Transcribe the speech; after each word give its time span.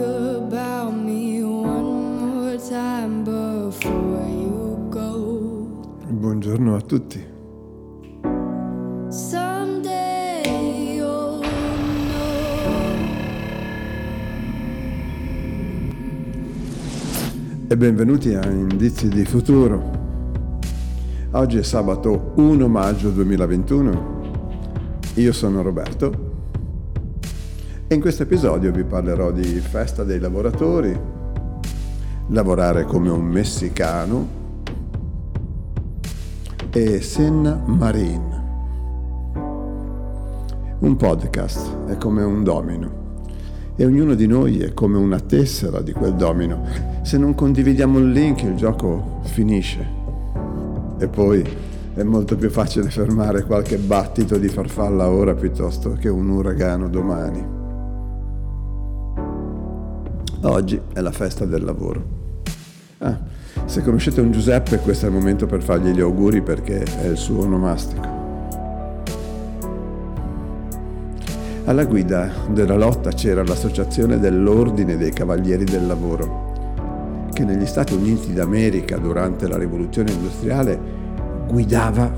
about 0.00 0.92
me 0.92 1.42
one 1.42 2.18
more 2.18 2.56
time 2.58 3.22
before 3.22 4.26
you 4.28 4.88
go. 4.88 5.68
Buongiorno 6.08 6.74
a 6.74 6.80
tutti. 6.80 7.24
Someday 9.08 10.42
you'll 10.96 11.40
know. 11.40 11.48
E 17.68 17.76
benvenuti 17.76 18.34
a 18.34 18.44
Indizi 18.46 19.08
di 19.08 19.24
Futuro. 19.24 19.98
Oggi 21.32 21.58
è 21.58 21.62
sabato 21.62 22.32
1 22.36 22.68
maggio 22.68 23.10
2021. 23.10 24.18
Io 25.14 25.32
sono 25.32 25.62
Roberto 25.62 26.29
e 27.92 27.96
in 27.96 28.00
questo 28.00 28.22
episodio 28.22 28.70
vi 28.70 28.84
parlerò 28.84 29.32
di 29.32 29.42
festa 29.42 30.04
dei 30.04 30.20
lavoratori, 30.20 30.96
lavorare 32.28 32.84
come 32.84 33.10
un 33.10 33.24
messicano 33.24 34.28
e 36.70 37.00
Senna 37.00 37.60
Marine. 37.66 38.42
Un 40.78 40.94
podcast 40.96 41.86
è 41.86 41.96
come 41.96 42.22
un 42.22 42.44
domino 42.44 43.24
e 43.74 43.84
ognuno 43.84 44.14
di 44.14 44.28
noi 44.28 44.60
è 44.60 44.72
come 44.72 44.96
una 44.96 45.18
tessera 45.18 45.80
di 45.80 45.90
quel 45.90 46.14
domino. 46.14 46.64
Se 47.02 47.18
non 47.18 47.34
condividiamo 47.34 47.98
il 47.98 48.12
link 48.12 48.42
il 48.42 48.54
gioco 48.54 49.18
finisce. 49.24 49.84
E 50.96 51.08
poi 51.08 51.44
è 51.94 52.04
molto 52.04 52.36
più 52.36 52.50
facile 52.50 52.88
fermare 52.88 53.42
qualche 53.42 53.78
battito 53.78 54.38
di 54.38 54.46
farfalla 54.46 55.10
ora 55.10 55.34
piuttosto 55.34 55.94
che 55.94 56.08
un 56.08 56.28
uragano 56.28 56.88
domani. 56.88 57.58
Oggi 60.42 60.80
è 60.94 61.00
la 61.00 61.12
festa 61.12 61.44
del 61.44 61.62
lavoro. 61.62 62.18
Ah, 62.98 63.18
se 63.66 63.82
conoscete 63.82 64.22
un 64.22 64.32
Giuseppe 64.32 64.78
questo 64.78 65.04
è 65.04 65.08
il 65.10 65.14
momento 65.14 65.44
per 65.44 65.62
fargli 65.62 65.90
gli 65.90 66.00
auguri 66.00 66.40
perché 66.40 66.82
è 66.82 67.06
il 67.06 67.18
suo 67.18 67.42
onomastico. 67.42 68.18
Alla 71.66 71.84
guida 71.84 72.30
della 72.48 72.76
lotta 72.76 73.10
c'era 73.10 73.44
l'associazione 73.44 74.18
dell'Ordine 74.18 74.96
dei 74.96 75.12
Cavalieri 75.12 75.64
del 75.64 75.86
Lavoro, 75.86 77.28
che 77.34 77.44
negli 77.44 77.66
Stati 77.66 77.92
Uniti 77.92 78.32
d'America 78.32 78.96
durante 78.96 79.46
la 79.46 79.58
rivoluzione 79.58 80.10
industriale 80.10 80.80
guidava 81.48 82.10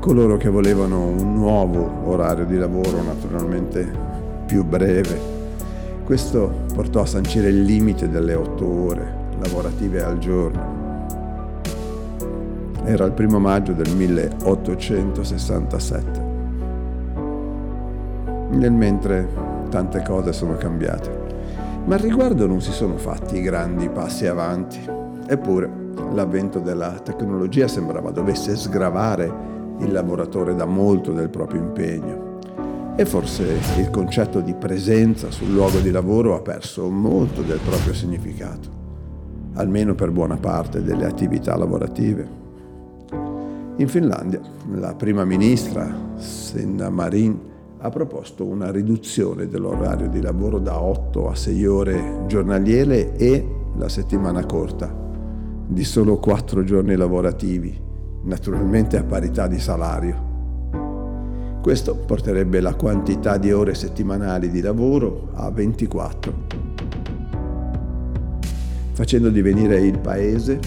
coloro 0.00 0.38
che 0.38 0.48
volevano 0.48 1.04
un 1.04 1.34
nuovo 1.34 2.08
orario 2.08 2.46
di 2.46 2.56
lavoro 2.56 3.02
naturalmente 3.02 4.04
più 4.46 4.64
breve 4.64 5.35
questo 6.06 6.62
portò 6.72 7.00
a 7.00 7.06
sancire 7.06 7.48
il 7.48 7.64
limite 7.64 8.08
delle 8.08 8.34
otto 8.34 8.64
ore 8.64 9.24
lavorative 9.40 10.04
al 10.04 10.18
giorno. 10.18 10.84
Era 12.84 13.04
il 13.04 13.10
primo 13.10 13.40
maggio 13.40 13.72
del 13.72 13.92
1867. 13.92 16.24
Nel 18.50 18.72
mentre 18.72 19.28
tante 19.68 20.02
cose 20.02 20.32
sono 20.32 20.56
cambiate, 20.56 21.24
ma 21.86 21.96
al 21.96 22.00
riguardo 22.00 22.46
non 22.46 22.60
si 22.60 22.70
sono 22.70 22.96
fatti 22.96 23.42
grandi 23.42 23.88
passi 23.88 24.28
avanti. 24.28 24.78
Eppure 25.26 25.68
l'avvento 26.12 26.60
della 26.60 26.92
tecnologia 27.02 27.66
sembrava 27.66 28.12
dovesse 28.12 28.54
sgravare 28.54 29.24
il 29.78 29.90
lavoratore 29.90 30.54
da 30.54 30.66
molto 30.66 31.10
del 31.10 31.30
proprio 31.30 31.60
impegno 31.60 32.25
e 32.98 33.04
forse 33.04 33.58
il 33.76 33.90
concetto 33.90 34.40
di 34.40 34.54
presenza 34.54 35.30
sul 35.30 35.52
luogo 35.52 35.80
di 35.80 35.90
lavoro 35.90 36.34
ha 36.34 36.40
perso 36.40 36.88
molto 36.88 37.42
del 37.42 37.58
proprio 37.62 37.92
significato, 37.92 38.70
almeno 39.54 39.94
per 39.94 40.10
buona 40.10 40.36
parte 40.36 40.82
delle 40.82 41.04
attività 41.04 41.54
lavorative. 41.58 42.44
In 43.76 43.88
Finlandia 43.88 44.40
la 44.72 44.94
prima 44.94 45.26
ministra 45.26 45.94
Senna 46.16 46.88
Marin 46.88 47.38
ha 47.78 47.90
proposto 47.90 48.46
una 48.46 48.70
riduzione 48.70 49.46
dell'orario 49.46 50.08
di 50.08 50.22
lavoro 50.22 50.58
da 50.58 50.80
8 50.80 51.28
a 51.28 51.34
6 51.34 51.66
ore 51.66 52.22
giornaliere 52.26 53.14
e 53.16 53.46
la 53.76 53.90
settimana 53.90 54.46
corta, 54.46 54.90
di 55.66 55.84
solo 55.84 56.16
4 56.16 56.64
giorni 56.64 56.96
lavorativi, 56.96 57.78
naturalmente 58.22 58.96
a 58.96 59.04
parità 59.04 59.46
di 59.46 59.58
salario 59.58 60.25
questo 61.66 61.96
porterebbe 61.96 62.60
la 62.60 62.76
quantità 62.76 63.38
di 63.38 63.50
ore 63.50 63.74
settimanali 63.74 64.50
di 64.50 64.60
lavoro 64.60 65.30
a 65.32 65.50
24, 65.50 66.32
facendo 68.92 69.30
divenire 69.30 69.80
il 69.80 69.98
paese 69.98 70.60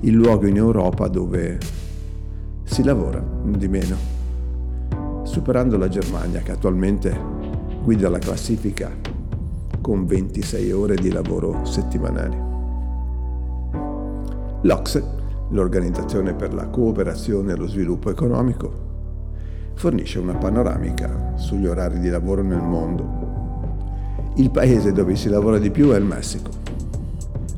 il 0.00 0.14
luogo 0.14 0.46
in 0.46 0.56
Europa 0.56 1.06
dove 1.08 1.58
si 2.62 2.82
lavora 2.82 3.22
di 3.44 3.68
meno, 3.68 3.96
superando 5.24 5.76
la 5.76 5.88
Germania 5.88 6.40
che 6.40 6.52
attualmente 6.52 7.14
guida 7.82 8.08
la 8.08 8.18
classifica 8.18 8.90
con 9.82 10.06
26 10.06 10.72
ore 10.72 10.94
di 10.94 11.12
lavoro 11.12 11.62
settimanali. 11.66 12.38
L'Ocse 14.62 15.23
l'Organizzazione 15.50 16.34
per 16.34 16.54
la 16.54 16.66
cooperazione 16.66 17.52
e 17.52 17.56
lo 17.56 17.66
sviluppo 17.66 18.10
economico, 18.10 18.72
fornisce 19.74 20.18
una 20.18 20.34
panoramica 20.34 21.34
sugli 21.36 21.66
orari 21.66 21.98
di 21.98 22.08
lavoro 22.08 22.42
nel 22.42 22.62
mondo. 22.62 23.32
Il 24.36 24.50
paese 24.50 24.92
dove 24.92 25.14
si 25.16 25.28
lavora 25.28 25.58
di 25.58 25.70
più 25.70 25.90
è 25.90 25.96
il 25.96 26.04
Messico, 26.04 26.50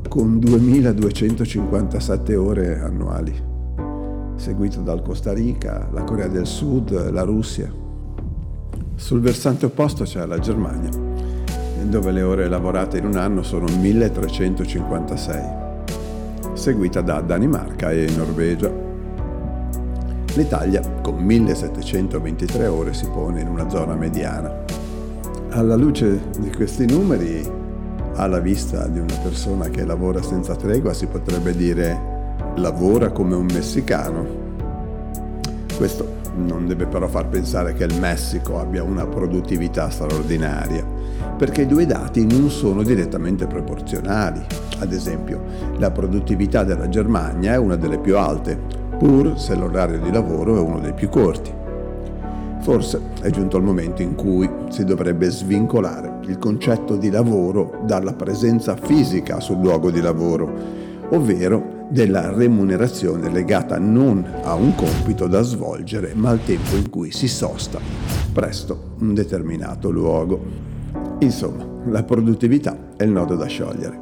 con 0.07 0.39
2257 0.39 2.35
ore 2.35 2.79
annuali, 2.79 3.33
seguito 4.35 4.81
dal 4.81 5.01
Costa 5.01 5.33
Rica, 5.33 5.89
la 5.91 6.03
Corea 6.03 6.27
del 6.27 6.45
Sud, 6.45 7.11
la 7.11 7.23
Russia. 7.23 7.71
Sul 8.95 9.21
versante 9.21 9.65
opposto 9.65 10.03
c'è 10.03 10.25
la 10.25 10.39
Germania, 10.39 10.89
dove 11.83 12.11
le 12.11 12.21
ore 12.21 12.47
lavorate 12.47 12.97
in 12.97 13.05
un 13.05 13.15
anno 13.15 13.43
sono 13.43 13.65
1356 13.79 15.65
seguita 16.57 17.01
da 17.01 17.21
Danimarca 17.21 17.91
e 17.91 18.09
Norvegia. 18.15 18.71
L'Italia, 20.33 20.81
con 21.01 21.15
1723 21.17 22.67
ore, 22.67 22.93
si 22.93 23.07
pone 23.07 23.41
in 23.41 23.47
una 23.47 23.69
zona 23.69 23.95
mediana. 23.95 24.65
Alla 25.49 25.75
luce 25.75 26.21
di 26.39 26.51
questi 26.51 26.85
numeri, 26.85 27.41
alla 28.15 28.39
vista 28.39 28.87
di 28.87 28.99
una 28.99 29.15
persona 29.21 29.69
che 29.69 29.85
lavora 29.85 30.21
senza 30.21 30.55
tregua, 30.55 30.93
si 30.93 31.05
potrebbe 31.05 31.55
dire 31.55 32.15
lavora 32.55 33.11
come 33.11 33.35
un 33.35 33.45
messicano. 33.45 34.25
Questo 35.77 36.15
non 36.37 36.67
deve 36.67 36.85
però 36.85 37.07
far 37.07 37.27
pensare 37.27 37.73
che 37.73 37.83
il 37.83 37.99
Messico 37.99 38.59
abbia 38.59 38.83
una 38.83 39.05
produttività 39.05 39.89
straordinaria, 39.89 40.85
perché 41.37 41.63
i 41.63 41.67
due 41.67 41.85
dati 41.85 42.25
non 42.25 42.49
sono 42.49 42.83
direttamente 42.83 43.47
proporzionali. 43.47 44.41
Ad 44.79 44.93
esempio, 44.93 45.41
la 45.77 45.91
produttività 45.91 46.63
della 46.63 46.87
Germania 46.89 47.53
è 47.53 47.57
una 47.57 47.75
delle 47.75 47.97
più 47.97 48.17
alte, 48.17 48.57
pur 48.97 49.39
se 49.39 49.55
l'orario 49.55 49.99
di 49.99 50.11
lavoro 50.11 50.55
è 50.55 50.59
uno 50.59 50.79
dei 50.79 50.93
più 50.93 51.09
corti. 51.09 51.53
Forse 52.61 52.99
è 53.21 53.29
giunto 53.29 53.57
il 53.57 53.63
momento 53.63 54.01
in 54.01 54.15
cui 54.15 54.49
si 54.69 54.83
dovrebbe 54.83 55.29
svincolare 55.29 56.19
il 56.25 56.37
concetto 56.37 56.97
di 56.97 57.09
lavoro 57.09 57.81
dalla 57.85 58.13
presenza 58.13 58.75
fisica 58.75 59.39
sul 59.39 59.59
luogo 59.59 59.89
di 59.89 60.01
lavoro, 60.01 60.51
ovvero 61.09 61.76
della 61.89 62.33
remunerazione 62.33 63.29
legata 63.29 63.77
non 63.79 64.25
a 64.43 64.53
un 64.55 64.75
compito 64.75 65.27
da 65.27 65.41
svolgere, 65.41 66.13
ma 66.13 66.29
al 66.29 66.43
tempo 66.43 66.75
in 66.75 66.89
cui 66.89 67.11
si 67.11 67.27
sosta 67.27 67.79
presto 68.33 68.95
un 68.99 69.13
determinato 69.13 69.89
luogo. 69.89 70.39
Insomma, 71.19 71.65
la 71.85 72.03
produttività 72.03 72.89
è 72.97 73.03
il 73.03 73.11
nodo 73.11 73.35
da 73.35 73.45
sciogliere, 73.45 73.97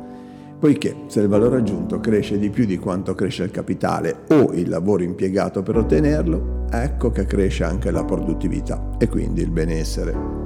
poiché 0.60 1.04
se 1.08 1.22
il 1.22 1.28
valore 1.28 1.58
aggiunto 1.58 2.00
cresce 2.00 2.40
di 2.40 2.50
più 2.50 2.66
di 2.66 2.78
quanto 2.78 3.14
cresce 3.14 3.44
il 3.44 3.52
capitale 3.52 4.24
o 4.30 4.52
il 4.54 4.68
lavoro 4.68 5.04
impiegato 5.04 5.62
per 5.64 5.78
ottenerlo, 5.78 6.66
ecco 6.72 7.12
che 7.12 7.26
cresce 7.26 7.64
anche 7.64 7.92
la 7.92 8.04
produttività 8.04 8.96
e 8.98 9.08
quindi 9.08 9.42
il 9.42 9.52
benessere. 9.52 10.44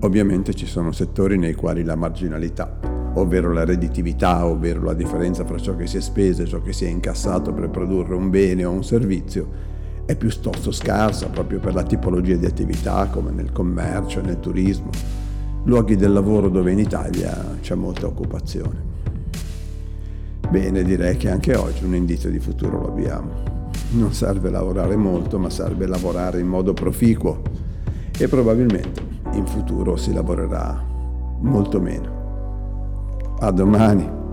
Ovviamente 0.00 0.54
ci 0.54 0.66
sono 0.66 0.92
settori 0.92 1.38
nei 1.38 1.54
quali 1.54 1.82
la 1.82 1.96
marginalità 1.96 2.83
ovvero 3.14 3.52
la 3.52 3.64
redditività, 3.64 4.44
ovvero 4.46 4.82
la 4.82 4.94
differenza 4.94 5.44
fra 5.44 5.58
ciò 5.58 5.76
che 5.76 5.86
si 5.86 5.98
è 5.98 6.00
speso 6.00 6.42
e 6.42 6.46
ciò 6.46 6.60
che 6.60 6.72
si 6.72 6.84
è 6.84 6.88
incassato 6.88 7.52
per 7.52 7.70
produrre 7.70 8.14
un 8.14 8.30
bene 8.30 8.64
o 8.64 8.70
un 8.70 8.84
servizio, 8.84 9.72
è 10.04 10.16
piuttosto 10.16 10.70
scarsa 10.70 11.28
proprio 11.28 11.60
per 11.60 11.74
la 11.74 11.82
tipologia 11.82 12.36
di 12.36 12.46
attività 12.46 13.08
come 13.10 13.30
nel 13.30 13.52
commercio 13.52 14.20
nel 14.20 14.40
turismo, 14.40 14.90
luoghi 15.64 15.96
del 15.96 16.12
lavoro 16.12 16.48
dove 16.48 16.72
in 16.72 16.78
Italia 16.78 17.56
c'è 17.60 17.74
molta 17.74 18.06
occupazione. 18.06 18.92
Bene, 20.50 20.82
direi 20.82 21.16
che 21.16 21.30
anche 21.30 21.56
oggi 21.56 21.84
un 21.84 21.94
indizio 21.94 22.30
di 22.30 22.38
futuro 22.38 22.80
lo 22.80 22.88
abbiamo. 22.88 23.52
Non 23.92 24.12
serve 24.12 24.50
lavorare 24.50 24.96
molto, 24.96 25.38
ma 25.38 25.48
serve 25.50 25.86
lavorare 25.86 26.40
in 26.40 26.46
modo 26.46 26.74
proficuo 26.74 27.40
e 28.16 28.28
probabilmente 28.28 29.02
in 29.32 29.46
futuro 29.46 29.96
si 29.96 30.12
lavorerà 30.12 30.84
molto 31.40 31.80
meno. 31.80 32.23
A 33.40 33.52
domani. 33.52 34.23